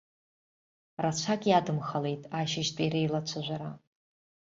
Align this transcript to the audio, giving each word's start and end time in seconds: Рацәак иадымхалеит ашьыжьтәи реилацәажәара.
Рацәак 1.03 1.41
иадымхалеит 1.47 2.23
ашьыжьтәи 2.39 2.91
реилацәажәара. 2.93 3.69